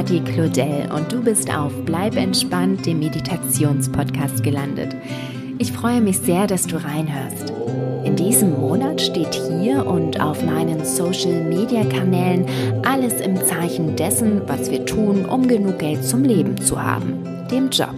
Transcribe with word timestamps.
Kati 0.00 0.20
Claudel 0.20 0.88
und 0.96 1.12
du 1.12 1.22
bist 1.22 1.54
auf 1.54 1.74
Bleib 1.84 2.16
entspannt, 2.16 2.86
dem 2.86 3.00
Meditationspodcast 3.00 4.42
gelandet. 4.42 4.96
Ich 5.58 5.72
freue 5.72 6.00
mich 6.00 6.18
sehr, 6.20 6.46
dass 6.46 6.66
du 6.66 6.82
reinhörst. 6.82 7.52
In 8.04 8.16
diesem 8.16 8.58
Monat 8.58 9.02
steht 9.02 9.34
hier 9.34 9.84
und 9.84 10.18
auf 10.18 10.42
meinen 10.42 10.86
Social-Media-Kanälen 10.86 12.46
alles 12.82 13.20
im 13.20 13.36
Zeichen 13.44 13.94
dessen, 13.94 14.40
was 14.46 14.70
wir 14.70 14.86
tun, 14.86 15.26
um 15.26 15.46
genug 15.46 15.80
Geld 15.80 16.02
zum 16.02 16.24
Leben 16.24 16.56
zu 16.56 16.82
haben, 16.82 17.22
dem 17.50 17.68
Job. 17.68 17.96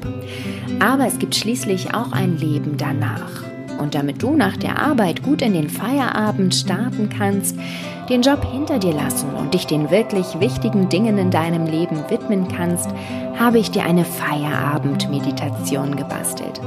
Aber 0.80 1.06
es 1.06 1.20
gibt 1.20 1.36
schließlich 1.36 1.94
auch 1.94 2.10
ein 2.10 2.36
Leben 2.36 2.76
danach. 2.78 3.44
Und 3.78 3.94
damit 3.94 4.20
du 4.24 4.34
nach 4.34 4.56
der 4.56 4.82
Arbeit 4.82 5.22
gut 5.22 5.40
in 5.40 5.52
den 5.52 5.70
Feierabend 5.70 6.52
starten 6.52 7.08
kannst, 7.16 7.56
den 8.08 8.22
Job 8.22 8.44
hinter 8.50 8.78
dir 8.78 8.92
lassen 8.92 9.34
und 9.34 9.54
dich 9.54 9.66
den 9.66 9.90
wirklich 9.90 10.40
wichtigen 10.40 10.88
Dingen 10.88 11.18
in 11.18 11.30
deinem 11.30 11.66
Leben 11.66 11.98
widmen 12.08 12.48
kannst, 12.48 12.88
habe 13.38 13.58
ich 13.58 13.70
dir 13.70 13.84
eine 13.84 14.04
Feierabend-Meditation 14.04 15.96
gebastelt. 15.96 16.60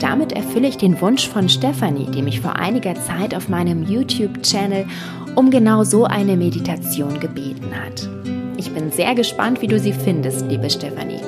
Damit 0.00 0.32
erfülle 0.32 0.68
ich 0.68 0.76
den 0.76 1.00
Wunsch 1.00 1.28
von 1.28 1.48
Stefanie, 1.48 2.10
die 2.10 2.22
mich 2.22 2.40
vor 2.40 2.56
einiger 2.56 2.94
Zeit 2.94 3.34
auf 3.34 3.48
meinem 3.48 3.84
YouTube-Channel 3.84 4.86
um 5.34 5.50
genau 5.50 5.84
so 5.84 6.04
eine 6.04 6.36
Meditation 6.36 7.20
gebeten 7.20 7.70
hat. 7.74 8.08
Ich 8.56 8.72
bin 8.72 8.90
sehr 8.90 9.14
gespannt, 9.14 9.62
wie 9.62 9.66
du 9.66 9.78
sie 9.78 9.92
findest, 9.92 10.46
liebe 10.48 10.70
Stefanie. 10.70 11.20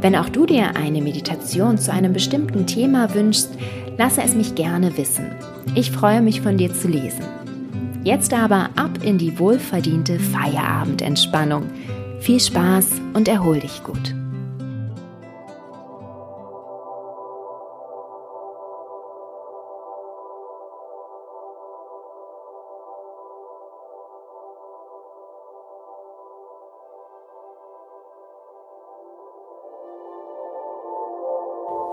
Wenn 0.00 0.14
auch 0.14 0.28
du 0.28 0.46
dir 0.46 0.76
eine 0.76 1.02
Meditation 1.02 1.78
zu 1.78 1.92
einem 1.92 2.12
bestimmten 2.12 2.66
Thema 2.66 3.14
wünschst, 3.14 3.50
lasse 3.96 4.22
es 4.22 4.34
mich 4.34 4.54
gerne 4.54 4.96
wissen. 4.96 5.26
Ich 5.74 5.90
freue 5.90 6.22
mich 6.22 6.40
von 6.40 6.56
dir 6.56 6.72
zu 6.72 6.88
lesen. 6.88 7.24
Jetzt 8.04 8.32
aber 8.32 8.70
ab 8.76 9.02
in 9.02 9.18
die 9.18 9.38
wohlverdiente 9.38 10.18
Feierabendentspannung. 10.18 11.64
Viel 12.20 12.40
Spaß 12.40 13.00
und 13.14 13.28
erhol 13.28 13.60
dich 13.60 13.82
gut. 13.82 14.14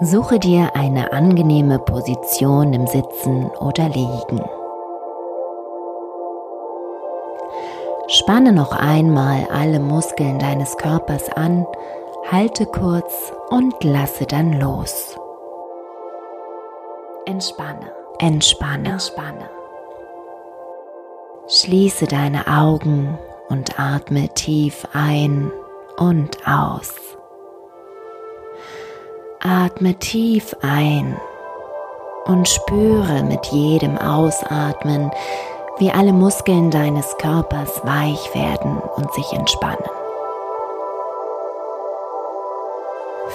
Suche 0.02 0.40
dir 0.40 0.76
eine 0.76 1.14
angenehme 1.14 1.80
Position 1.80 2.74
im 2.74 2.86
Sitzen 2.86 3.46
oder 3.60 3.88
Liegen. 3.88 4.42
Spanne 8.26 8.54
noch 8.54 8.72
einmal 8.72 9.48
alle 9.54 9.80
Muskeln 9.80 10.40
deines 10.40 10.78
Körpers 10.78 11.30
an, 11.30 11.68
halte 12.32 12.66
kurz 12.66 13.32
und 13.52 13.84
lasse 13.84 14.26
dann 14.26 14.60
los. 14.60 15.16
Entspanne, 17.28 17.92
entspanne, 18.18 18.94
entspanne. 18.94 19.48
Schließe 21.48 22.08
deine 22.08 22.48
Augen 22.48 23.16
und 23.50 23.80
atme 23.80 24.30
tief 24.30 24.88
ein 24.94 25.52
und 25.98 26.36
aus. 26.48 26.96
Atme 29.40 29.94
tief 30.00 30.56
ein 30.64 31.16
und 32.26 32.50
spüre 32.50 33.22
mit 33.22 33.46
jedem 33.46 34.00
Ausatmen, 34.00 35.12
wie 35.78 35.92
alle 35.92 36.14
Muskeln 36.14 36.72
deines 36.72 37.18
Körpers 37.18 37.86
weich 37.86 38.34
werden 38.34 38.78
und 38.96 39.14
sich 39.14 39.34
entspannen. 39.34 39.84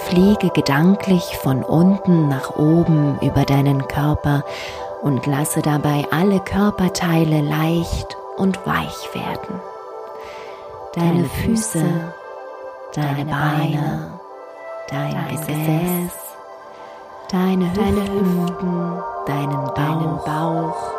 Fliege 0.05 0.49
gedanklich 0.49 1.37
von 1.37 1.63
unten 1.63 2.27
nach 2.27 2.55
oben 2.55 3.19
über 3.21 3.45
deinen 3.45 3.87
Körper 3.87 4.43
und 5.01 5.25
lasse 5.27 5.61
dabei 5.61 6.05
alle 6.11 6.39
Körperteile 6.39 7.41
leicht 7.41 8.17
und 8.37 8.65
weich 8.65 9.13
werden. 9.13 9.61
Deine 10.95 11.25
Füße, 11.25 12.13
deine 12.93 13.25
Beine, 13.25 14.19
dein, 14.89 15.11
dein 15.11 15.29
Gesäß, 15.29 16.13
deine 17.31 17.71
Hüften, 17.71 19.01
deinen 19.27 19.65
Bauch, 19.65 19.73
deinen, 19.75 20.17
Bauch, 20.25 20.90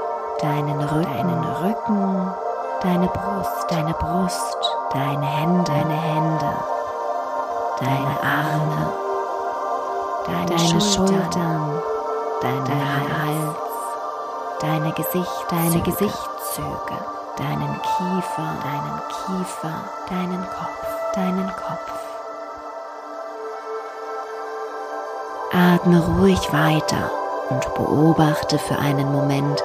deinen 0.43 0.81
Rücken, 0.81 1.05
deinen 1.05 1.45
Rücken, 1.63 2.35
deine 2.83 3.07
Brust, 3.07 3.71
deine 3.71 3.95
Brust, 3.95 4.77
deine 4.93 5.27
Hände, 5.27 5.63
deine 5.65 5.95
Hände, 5.95 6.55
deine 7.79 8.17
Arme, 8.23 8.93
deine, 10.27 10.47
deine 10.47 10.81
Schultern, 10.81 11.83
dein, 12.41 12.65
dein 12.65 12.81
Hals, 12.81 13.57
deine 14.61 14.93
Gesicht, 14.93 15.47
deine 15.49 15.81
Gesichtszüge, 15.83 16.99
deinen 17.37 17.81
Kiefer, 17.83 18.53
deinen 18.63 19.01
Kiefer, 19.09 19.75
deinen 20.11 20.43
Kopf, 20.43 21.15
deinen 21.15 21.47
Kopf. 21.47 21.93
Atme 25.53 26.03
ruhig 26.19 26.53
weiter 26.53 27.11
und 27.51 27.75
beobachte 27.75 28.59
für 28.59 28.79
einen 28.79 29.13
Moment, 29.13 29.63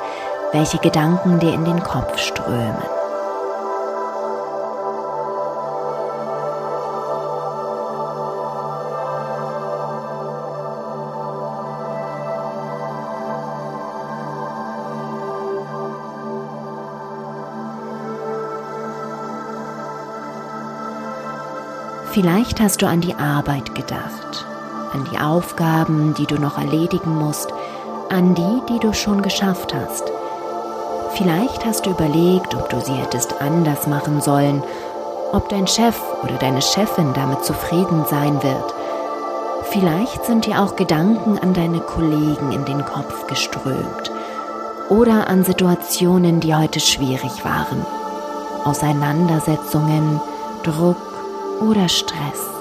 welche 0.52 0.78
Gedanken 0.80 1.40
dir 1.40 1.54
in 1.54 1.66
den 1.66 1.82
Kopf 1.84 2.18
strömen. 2.20 2.78
Vielleicht 22.12 22.60
hast 22.60 22.82
du 22.82 22.88
an 22.88 23.02
die 23.02 23.14
Arbeit 23.14 23.76
gedacht 23.76 24.48
an 24.94 25.08
die 25.12 25.18
Aufgaben, 25.18 26.14
die 26.14 26.26
du 26.26 26.36
noch 26.36 26.58
erledigen 26.58 27.16
musst, 27.16 27.54
an 28.10 28.36
die, 28.36 28.62
die 28.70 28.80
du 28.80 28.94
schon 28.94 29.22
geschafft 29.22 29.74
hast. 29.74 30.12
Vielleicht 31.14 31.66
hast 31.66 31.86
du 31.86 31.92
überlegt, 31.92 32.56
ob 32.56 32.70
du 32.70 32.80
sie 32.82 32.94
hättest 32.94 33.42
anders 33.42 33.88
machen 33.88 34.22
sollen, 34.22 34.64
ob 35.32 35.50
dein 35.50 35.68
Chef 35.68 36.00
oder 36.24 36.36
deine 36.36 36.62
Chefin 36.62 37.14
damit 37.14 37.44
zufrieden 37.44 38.06
sein 38.10 38.42
wird. 38.44 38.74
Vielleicht 39.72 40.26
sind 40.26 40.46
dir 40.46 40.62
auch 40.62 40.76
Gedanken 40.76 41.38
an 41.40 41.54
deine 41.54 41.80
Kollegen 41.80 42.52
in 42.52 42.66
den 42.66 42.86
Kopf 42.86 43.28
geströmt 43.28 44.12
oder 44.90 45.28
an 45.28 45.44
Situationen, 45.44 46.40
die 46.40 46.56
heute 46.56 46.80
schwierig 46.80 47.44
waren. 47.44 47.86
Auseinandersetzungen, 48.64 50.22
Druck 50.64 50.98
oder 51.62 51.90
Stress. 51.90 52.57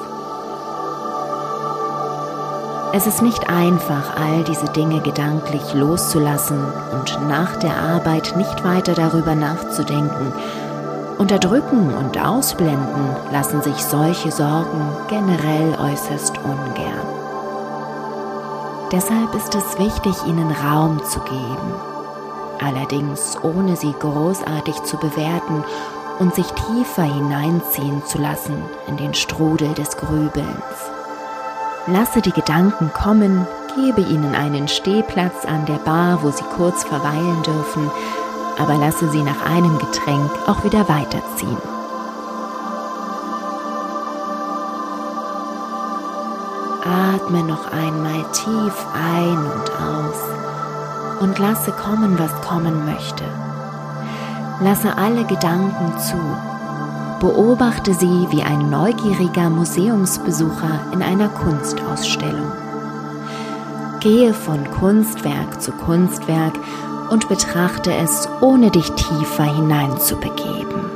Es 2.97 3.07
ist 3.07 3.21
nicht 3.21 3.51
einfach, 3.51 4.17
all 4.17 4.43
diese 4.45 4.73
Dinge 4.73 5.03
gedanklich 5.03 5.75
loszulassen 5.75 6.59
und 6.93 7.29
nach 7.29 7.55
der 7.57 7.77
Arbeit 7.77 8.35
nicht 8.39 8.65
weiter 8.65 8.95
darüber 8.95 9.35
nachzudenken. 9.35 10.33
Unterdrücken 11.19 11.93
und 11.93 12.19
ausblenden 12.19 13.15
lassen 13.31 13.61
sich 13.61 13.77
solche 13.85 14.33
Sorgen 14.33 14.81
generell 15.11 15.75
äußerst 15.79 16.39
ungern. 16.39 17.07
Deshalb 18.91 19.35
ist 19.35 19.55
es 19.55 19.79
wichtig, 19.79 20.15
ihnen 20.27 20.51
Raum 20.51 20.99
zu 21.05 21.21
geben, 21.21 21.75
allerdings 22.65 23.37
ohne 23.43 23.77
sie 23.77 23.93
großartig 23.93 24.85
zu 24.85 24.97
bewerten 24.97 25.65
und 26.19 26.35
sich 26.35 26.47
tiefer 26.47 27.03
hineinziehen 27.03 28.03
zu 28.07 28.17
lassen 28.17 28.57
in 28.87 28.97
den 28.97 29.13
Strudel 29.13 29.75
des 29.75 29.99
Grübelns. 29.99 30.96
Lasse 31.89 32.21
die 32.21 32.33
Gedanken 32.33 32.93
kommen, 32.93 33.47
gebe 33.77 34.01
ihnen 34.01 34.35
einen 34.35 34.67
Stehplatz 34.67 35.45
an 35.47 35.67
der 35.67 35.79
Bar, 35.79 36.21
wo 36.23 36.31
sie 36.31 36.43
kurz 36.57 36.83
verweilen 36.83 37.43
dürfen, 37.45 37.89
aber 38.59 38.75
lasse 38.75 39.09
sie 39.11 39.23
nach 39.23 39.47
einem 39.49 39.79
Getränk 39.79 40.31
auch 40.49 40.65
wieder 40.65 40.89
weiterziehen. 40.89 41.59
Atme 46.85 47.45
noch 47.45 47.71
einmal 47.71 48.25
tief 48.33 48.87
ein 48.93 49.39
und 49.39 49.71
aus 49.71 51.21
und 51.21 51.39
lasse 51.39 51.71
kommen, 51.71 52.19
was 52.19 52.33
kommen 52.43 52.85
möchte. 52.85 53.25
Lasse 54.61 54.97
alle 54.99 55.25
Gedanken 55.25 55.97
zu 56.01 56.17
Beobachte 57.21 57.95
sie 57.95 58.27
wie 58.31 58.43
ein 58.43 58.69
neugieriger 58.69 59.49
Museumsbesucher 59.49 60.93
in 60.93 61.03
einer 61.03 61.29
Kunstausstellung. 61.29 62.53
Gehe 64.01 64.35
von 64.35 64.71
Kunstwerk 64.71 65.61
zu 65.61 65.73
Kunstwerk 65.73 66.53
und 67.11 67.29
betrachte 67.29 67.93
es, 67.95 68.29
ohne 68.41 68.71
dich 68.71 68.91
tiefer 68.93 69.45
hineinzubegeben. 69.45 70.96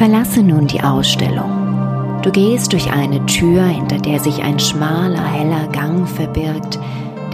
Verlasse 0.00 0.42
nun 0.42 0.66
die 0.66 0.80
Ausstellung. 0.80 2.22
Du 2.22 2.30
gehst 2.30 2.72
durch 2.72 2.90
eine 2.90 3.26
Tür, 3.26 3.66
hinter 3.66 3.98
der 3.98 4.18
sich 4.18 4.42
ein 4.42 4.58
schmaler, 4.58 5.22
heller 5.22 5.66
Gang 5.72 6.08
verbirgt, 6.08 6.78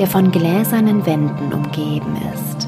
der 0.01 0.09
von 0.09 0.33
gläsernen 0.33 1.07
Wänden 1.07 1.53
umgeben 1.53 2.17
ist. 2.35 2.67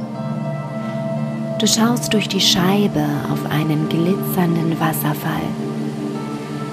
Du 1.59 1.67
schaust 1.67 2.15
durch 2.15 2.29
die 2.29 2.41
Scheibe 2.41 3.05
auf 3.33 3.45
einen 3.51 3.89
glitzernden 3.89 4.79
Wasserfall. 4.79 5.49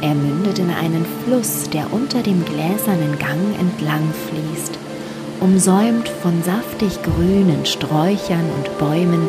Er 0.02 0.14
mündet 0.14 0.60
in 0.60 0.70
einen 0.70 1.04
Fluss, 1.26 1.68
der 1.72 1.92
unter 1.92 2.22
dem 2.22 2.46
gläsernen 2.46 3.18
Gang 3.18 3.60
entlang 3.60 4.08
fließt, 4.30 4.78
umsäumt 5.42 6.10
von 6.22 6.44
saftig 6.44 7.02
grünen 7.02 7.66
Sträuchern 7.66 8.46
und 8.56 8.78
Bäumen, 8.78 9.28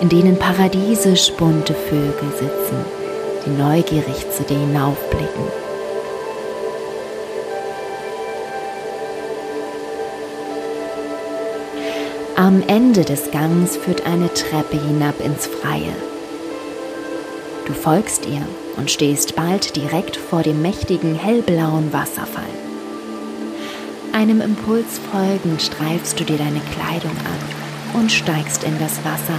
in 0.00 0.08
denen 0.08 0.38
paradiesisch 0.38 1.32
bunte 1.32 1.74
Vögel 1.74 2.30
sitzen, 2.38 3.03
die 3.44 3.50
neugierig 3.50 4.30
zu 4.30 4.42
dir 4.44 4.58
hinaufblicken. 4.58 5.44
Am 12.36 12.62
Ende 12.66 13.04
des 13.04 13.30
Gangs 13.30 13.76
führt 13.76 14.06
eine 14.06 14.32
Treppe 14.34 14.80
hinab 14.80 15.20
ins 15.24 15.46
Freie. 15.46 15.94
Du 17.66 17.72
folgst 17.72 18.26
ihr 18.26 18.42
und 18.76 18.90
stehst 18.90 19.36
bald 19.36 19.76
direkt 19.76 20.16
vor 20.16 20.42
dem 20.42 20.60
mächtigen 20.60 21.14
hellblauen 21.14 21.92
Wasserfall. 21.92 22.42
Einem 24.12 24.40
Impuls 24.40 25.00
folgend 25.12 25.62
streifst 25.62 26.18
du 26.18 26.24
dir 26.24 26.36
deine 26.36 26.60
Kleidung 26.72 27.16
ab 27.18 27.94
und 27.94 28.10
steigst 28.10 28.64
in 28.64 28.78
das 28.78 28.98
Wasser, 29.04 29.38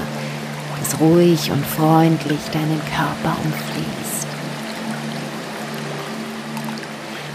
das 0.86 1.00
ruhig 1.00 1.52
und 1.52 1.66
freundlich 1.66 2.40
deinen 2.52 2.82
Körper 2.86 3.38
umfließt. 3.44 4.28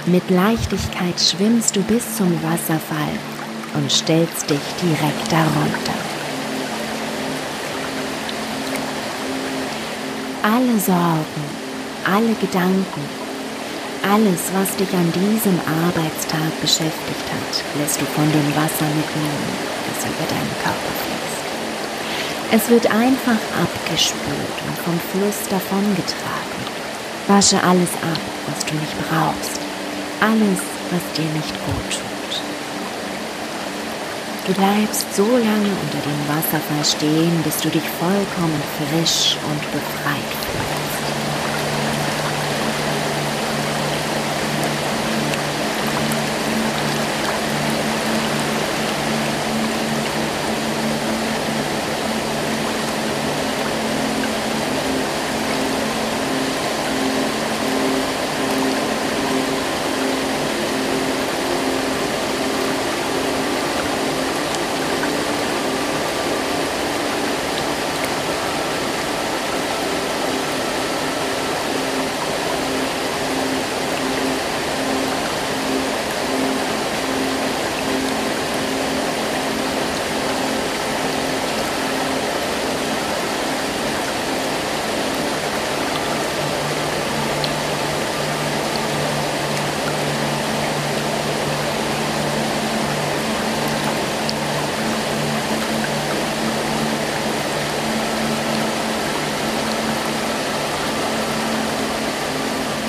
Mit 0.07 0.29
Leichtigkeit 0.31 1.21
schwimmst 1.21 1.77
du 1.77 1.83
bis 1.83 2.17
zum 2.17 2.33
Wasserfall 2.43 3.15
und 3.75 3.91
stellst 3.91 4.49
dich 4.51 4.61
direkt 4.83 5.31
darunter. 5.33 5.95
Alle 10.43 10.81
Sorgen, 10.81 11.45
alle 12.05 12.35
Gedanken, 12.41 13.03
alles, 14.11 14.51
was 14.55 14.75
dich 14.77 14.93
an 14.95 15.13
diesem 15.13 15.61
Arbeitstag 15.85 16.61
beschäftigt 16.61 17.27
hat, 17.31 17.81
lässt 17.81 18.01
du 18.01 18.07
von 18.07 18.31
dem 18.33 18.57
Wasser 18.57 18.87
mitnehmen, 18.97 19.53
das 19.87 20.09
über 20.09 20.27
deinen 20.29 20.55
Körper 20.63 20.93
fließt. 21.05 21.20
Es 22.53 22.69
wird 22.69 22.91
einfach 22.91 23.39
abgespült 23.63 24.57
und 24.67 24.77
vom 24.85 24.99
Fluss 25.13 25.49
davongetragen. 25.49 26.61
Wasche 27.29 27.63
alles 27.63 27.93
ab, 28.03 28.21
was 28.49 28.65
du 28.67 28.75
nicht 28.75 28.97
brauchst. 29.09 29.61
Alles, 30.21 30.59
was 30.91 31.17
dir 31.17 31.31
nicht 31.31 31.55
gut 31.65 31.91
tut. 31.93 32.41
Du 34.47 34.53
bleibst 34.55 35.15
so 35.15 35.23
lange 35.23 35.71
unter 35.83 36.01
dem 36.03 36.27
Wasserfall 36.27 36.85
stehen, 36.85 37.41
bis 37.45 37.59
du 37.59 37.69
dich 37.69 37.89
vollkommen 38.01 38.63
frisch 38.79 39.37
und 39.49 39.61
befreit 39.71 40.33
fühlst. 40.51 40.90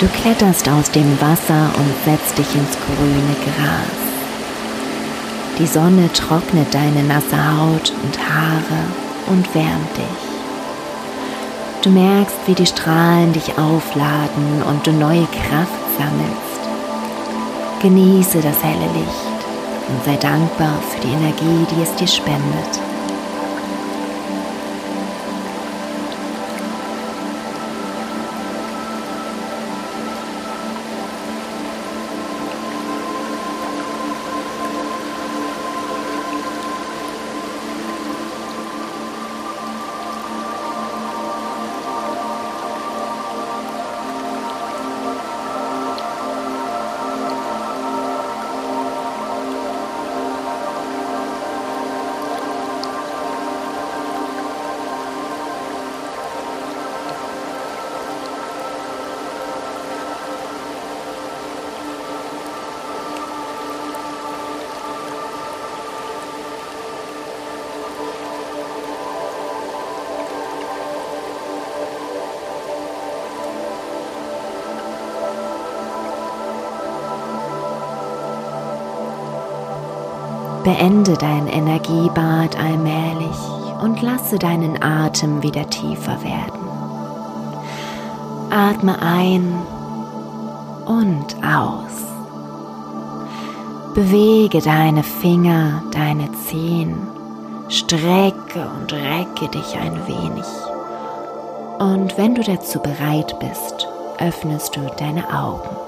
Du 0.02 0.08
kletterst 0.08 0.68
aus 0.68 0.90
dem 0.90 1.16
Wasser 1.20 1.70
und 1.78 1.94
setzt 2.04 2.36
dich 2.36 2.56
ins 2.56 2.76
grüne 2.86 3.36
Gras. 3.44 4.02
Die 5.60 5.66
Sonne 5.66 6.12
trocknet 6.12 6.74
deine 6.74 7.04
nasse 7.04 7.36
Haut 7.36 7.92
und 8.02 8.18
Haare 8.18 8.82
und 9.28 9.54
wärmt 9.54 9.96
dich. 9.96 11.82
Du 11.82 11.90
merkst, 11.90 12.34
wie 12.46 12.54
die 12.56 12.66
Strahlen 12.66 13.32
dich 13.32 13.56
aufladen 13.56 14.64
und 14.68 14.84
du 14.84 14.90
neue 14.90 15.26
Kraft 15.26 15.84
sammelst. 15.96 16.62
Genieße 17.80 18.40
das 18.40 18.60
helle 18.60 18.92
Licht 18.94 19.38
und 19.88 20.04
sei 20.04 20.16
dankbar 20.16 20.80
für 20.90 21.00
die 21.06 21.12
Energie, 21.12 21.64
die 21.70 21.80
es 21.80 21.94
dir 21.94 22.08
spendet. 22.08 22.91
Beende 80.64 81.14
dein 81.14 81.48
Energiebad 81.48 82.56
allmählich 82.56 83.36
und 83.82 84.00
lasse 84.00 84.38
deinen 84.38 84.80
Atem 84.80 85.42
wieder 85.42 85.68
tiefer 85.68 86.22
werden. 86.22 86.62
Atme 88.50 88.96
ein 89.02 89.54
und 90.86 91.36
aus. 91.44 92.02
Bewege 93.94 94.60
deine 94.60 95.02
Finger, 95.02 95.82
deine 95.90 96.30
Zehen, 96.46 97.08
strecke 97.68 98.70
und 98.80 98.92
recke 98.92 99.48
dich 99.48 99.76
ein 99.76 100.06
wenig. 100.06 100.46
Und 101.78 102.16
wenn 102.16 102.36
du 102.36 102.42
dazu 102.42 102.78
bereit 102.78 103.36
bist, 103.40 103.88
öffnest 104.18 104.76
du 104.76 104.80
deine 104.96 105.24
Augen. 105.36 105.81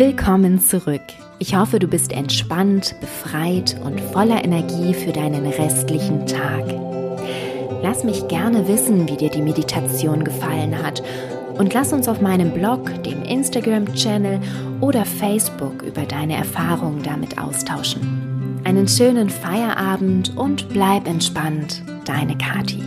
Willkommen 0.00 0.58
zurück. 0.58 1.02
Ich 1.38 1.54
hoffe, 1.54 1.78
du 1.78 1.86
bist 1.86 2.12
entspannt, 2.12 2.94
befreit 3.02 3.78
und 3.84 4.00
voller 4.00 4.42
Energie 4.42 4.94
für 4.94 5.12
deinen 5.12 5.44
restlichen 5.44 6.26
Tag. 6.26 6.64
Lass 7.82 8.02
mich 8.02 8.26
gerne 8.26 8.66
wissen, 8.66 9.06
wie 9.06 9.18
dir 9.18 9.28
die 9.28 9.42
Meditation 9.42 10.24
gefallen 10.24 10.82
hat 10.82 11.02
Und 11.58 11.74
lass 11.74 11.92
uns 11.92 12.08
auf 12.08 12.22
meinem 12.22 12.50
Blog, 12.52 13.02
dem 13.02 13.24
Instagram-Channel 13.24 14.40
oder 14.80 15.04
Facebook 15.04 15.82
über 15.82 16.06
deine 16.06 16.36
Erfahrungen 16.36 17.02
damit 17.02 17.38
austauschen. 17.38 18.62
Einen 18.64 18.88
schönen 18.88 19.28
Feierabend 19.28 20.34
und 20.34 20.70
bleib 20.70 21.06
entspannt, 21.06 21.82
deine 22.06 22.38
Kati. 22.38 22.82